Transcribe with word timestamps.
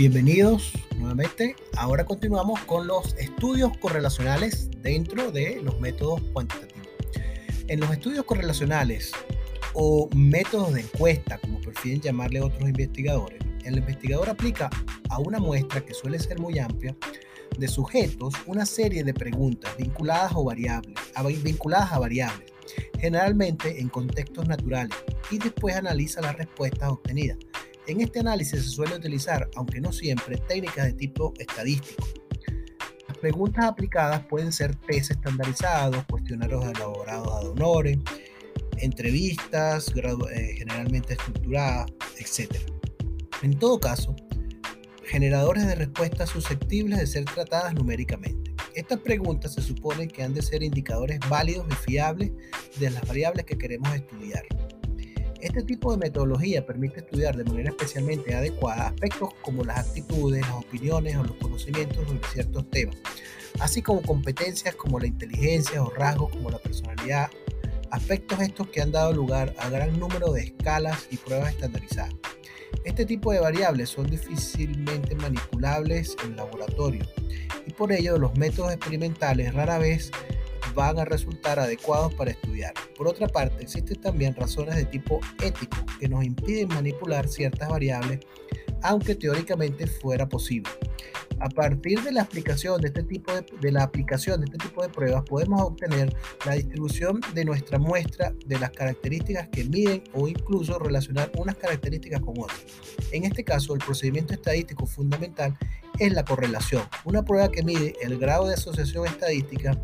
Bienvenidos 0.00 0.72
nuevamente. 0.96 1.56
Ahora 1.76 2.06
continuamos 2.06 2.58
con 2.60 2.86
los 2.86 3.14
estudios 3.18 3.76
correlacionales 3.76 4.70
dentro 4.80 5.30
de 5.30 5.60
los 5.62 5.78
métodos 5.78 6.22
cuantitativos. 6.32 6.88
En 7.68 7.80
los 7.80 7.90
estudios 7.90 8.24
correlacionales 8.24 9.12
o 9.74 10.08
métodos 10.16 10.72
de 10.72 10.80
encuesta, 10.80 11.36
como 11.36 11.60
prefieren 11.60 12.00
llamarle 12.00 12.40
otros 12.40 12.66
investigadores, 12.66 13.40
el 13.66 13.76
investigador 13.76 14.30
aplica 14.30 14.70
a 15.10 15.18
una 15.18 15.38
muestra 15.38 15.84
que 15.84 15.92
suele 15.92 16.18
ser 16.18 16.38
muy 16.38 16.58
amplia 16.58 16.96
de 17.58 17.68
sujetos 17.68 18.32
una 18.46 18.64
serie 18.64 19.04
de 19.04 19.12
preguntas 19.12 19.76
vinculadas 19.76 20.32
o 20.34 20.44
variables, 20.44 20.96
vinculadas 21.42 21.92
a 21.92 21.98
variables, 21.98 22.50
generalmente 22.98 23.78
en 23.78 23.90
contextos 23.90 24.48
naturales, 24.48 24.96
y 25.30 25.36
después 25.36 25.76
analiza 25.76 26.22
las 26.22 26.36
respuestas 26.36 26.88
obtenidas 26.88 27.36
en 27.90 28.00
este 28.00 28.20
análisis 28.20 28.62
se 28.62 28.68
suele 28.68 28.94
utilizar, 28.94 29.48
aunque 29.56 29.80
no 29.80 29.92
siempre, 29.92 30.36
técnicas 30.48 30.86
de 30.86 30.92
tipo 30.92 31.34
estadístico. 31.38 32.06
Las 33.08 33.18
preguntas 33.18 33.64
aplicadas 33.64 34.24
pueden 34.26 34.52
ser 34.52 34.74
test 34.76 35.10
estandarizados, 35.10 36.04
cuestionarios 36.06 36.64
elaborados 36.64 37.28
a 37.28 37.40
honores, 37.40 37.98
entrevistas 38.78 39.92
eh, 39.94 40.54
generalmente 40.56 41.14
estructuradas, 41.14 41.90
etc. 42.18 42.56
En 43.42 43.58
todo 43.58 43.80
caso, 43.80 44.14
generadores 45.04 45.66
de 45.66 45.74
respuestas 45.74 46.30
susceptibles 46.30 46.98
de 46.98 47.06
ser 47.06 47.24
tratadas 47.24 47.74
numéricamente. 47.74 48.54
Estas 48.74 49.00
preguntas 49.00 49.54
se 49.54 49.62
supone 49.62 50.06
que 50.06 50.22
han 50.22 50.32
de 50.32 50.42
ser 50.42 50.62
indicadores 50.62 51.18
válidos 51.28 51.66
y 51.70 51.74
fiables 51.74 52.30
de 52.78 52.90
las 52.90 53.06
variables 53.06 53.44
que 53.44 53.58
queremos 53.58 53.92
estudiar. 53.92 54.44
Este 55.40 55.62
tipo 55.62 55.90
de 55.90 55.96
metodología 55.96 56.66
permite 56.66 57.00
estudiar 57.00 57.34
de 57.34 57.44
manera 57.44 57.70
especialmente 57.70 58.34
adecuada 58.34 58.88
aspectos 58.88 59.30
como 59.40 59.64
las 59.64 59.88
actitudes, 59.88 60.42
las 60.42 60.56
opiniones 60.56 61.16
o 61.16 61.24
los 61.24 61.36
conocimientos 61.36 62.06
sobre 62.06 62.28
ciertos 62.28 62.68
temas, 62.68 62.96
así 63.58 63.80
como 63.80 64.02
competencias 64.02 64.74
como 64.74 65.00
la 65.00 65.06
inteligencia 65.06 65.82
o 65.82 65.88
rasgos 65.90 66.30
como 66.30 66.50
la 66.50 66.58
personalidad, 66.58 67.30
aspectos 67.90 68.38
estos 68.40 68.68
que 68.68 68.82
han 68.82 68.92
dado 68.92 69.14
lugar 69.14 69.54
a 69.58 69.70
gran 69.70 69.98
número 69.98 70.30
de 70.30 70.42
escalas 70.42 71.08
y 71.10 71.16
pruebas 71.16 71.54
estandarizadas. 71.54 72.14
Este 72.84 73.06
tipo 73.06 73.32
de 73.32 73.40
variables 73.40 73.88
son 73.88 74.08
difícilmente 74.08 75.14
manipulables 75.14 76.16
en 76.22 76.36
laboratorio 76.36 77.04
y 77.66 77.72
por 77.72 77.92
ello 77.92 78.18
los 78.18 78.36
métodos 78.36 78.72
experimentales 78.72 79.54
rara 79.54 79.78
vez 79.78 80.10
van 80.74 80.98
a 80.98 81.04
resultar 81.04 81.58
adecuados 81.58 82.14
para 82.14 82.30
estudiar. 82.30 82.72
Por 82.96 83.08
otra 83.08 83.26
parte, 83.28 83.62
existen 83.62 84.00
también 84.00 84.34
razones 84.34 84.76
de 84.76 84.84
tipo 84.84 85.20
ético 85.42 85.76
que 85.98 86.08
nos 86.08 86.24
impiden 86.24 86.68
manipular 86.68 87.28
ciertas 87.28 87.68
variables, 87.68 88.20
aunque 88.82 89.14
teóricamente 89.14 89.86
fuera 89.86 90.28
posible. 90.28 90.70
A 91.40 91.48
partir 91.48 92.02
de 92.02 92.12
la 92.12 92.22
aplicación 92.22 92.82
de 92.82 92.88
este 92.88 93.02
tipo 93.02 93.32
de, 93.32 93.72
la 93.72 93.82
aplicación 93.82 94.40
de 94.40 94.44
este 94.44 94.58
tipo 94.58 94.82
de 94.82 94.90
pruebas 94.90 95.22
podemos 95.24 95.62
obtener 95.62 96.14
la 96.44 96.52
distribución 96.52 97.20
de 97.34 97.46
nuestra 97.46 97.78
muestra 97.78 98.34
de 98.44 98.58
las 98.58 98.70
características 98.70 99.48
que 99.48 99.64
miden 99.64 100.04
o 100.12 100.28
incluso 100.28 100.78
relacionar 100.78 101.32
unas 101.38 101.56
características 101.56 102.20
con 102.20 102.38
otras. 102.38 102.60
En 103.12 103.24
este 103.24 103.42
caso, 103.42 103.74
el 103.74 103.80
procedimiento 103.80 104.34
estadístico 104.34 104.84
fundamental 104.84 105.56
es 105.98 106.12
la 106.12 106.26
correlación, 106.26 106.82
una 107.04 107.24
prueba 107.24 107.50
que 107.50 107.62
mide 107.62 107.94
el 108.02 108.18
grado 108.18 108.46
de 108.46 108.54
asociación 108.54 109.06
estadística 109.06 109.78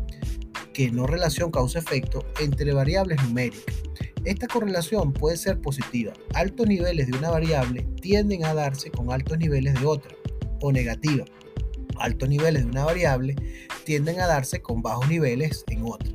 que 0.77 0.91
no 0.91 1.07
relación 1.07 1.49
causa-efecto 1.49 2.23
entre 2.39 2.71
variables 2.71 3.19
numéricas. 3.23 3.75
Esta 4.25 4.45
correlación 4.45 5.11
puede 5.11 5.35
ser 5.35 5.59
positiva. 5.59 6.13
Altos 6.35 6.67
niveles 6.67 7.07
de 7.07 7.17
una 7.17 7.31
variable 7.31 7.87
tienden 7.99 8.45
a 8.45 8.53
darse 8.53 8.91
con 8.91 9.11
altos 9.11 9.39
niveles 9.39 9.73
de 9.73 9.87
otra, 9.87 10.15
o 10.61 10.71
negativa. 10.71 11.25
Altos 11.97 12.29
niveles 12.29 12.63
de 12.63 12.69
una 12.69 12.85
variable 12.85 13.35
tienden 13.85 14.21
a 14.21 14.27
darse 14.27 14.61
con 14.61 14.83
bajos 14.83 15.09
niveles 15.09 15.65
en 15.69 15.81
otra. 15.83 16.13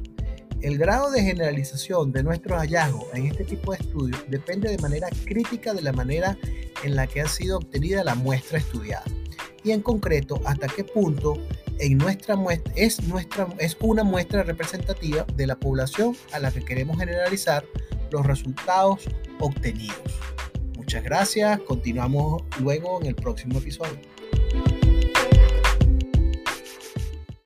El 0.60 0.78
grado 0.78 1.10
de 1.10 1.24
generalización 1.24 2.12
de 2.12 2.22
nuestros 2.22 2.60
hallazgos 2.60 3.06
en 3.14 3.26
este 3.26 3.42
tipo 3.42 3.72
de 3.72 3.78
estudios 3.78 4.24
depende 4.28 4.70
de 4.70 4.78
manera 4.78 5.08
crítica 5.24 5.74
de 5.74 5.82
la 5.82 5.92
manera 5.92 6.38
en 6.84 6.94
la 6.94 7.08
que 7.08 7.20
ha 7.20 7.26
sido 7.26 7.58
obtenida 7.58 8.04
la 8.04 8.14
muestra 8.14 8.58
estudiada 8.58 9.06
y 9.64 9.72
en 9.72 9.82
concreto 9.82 10.40
hasta 10.44 10.68
qué 10.68 10.84
punto 10.84 11.36
nuestra 11.90 12.36
muestra, 12.36 12.72
es, 12.76 13.02
nuestra, 13.04 13.48
es 13.58 13.76
una 13.80 14.04
muestra 14.04 14.42
representativa 14.42 15.24
de 15.34 15.46
la 15.46 15.56
población 15.56 16.16
a 16.32 16.38
la 16.38 16.50
que 16.50 16.64
queremos 16.64 16.98
generalizar 16.98 17.64
los 18.10 18.24
resultados 18.26 19.02
obtenidos. 19.40 19.96
Muchas 20.76 21.02
gracias, 21.02 21.60
continuamos 21.60 22.42
luego 22.60 23.00
en 23.00 23.06
el 23.06 23.14
próximo 23.14 23.58
episodio. 23.58 23.98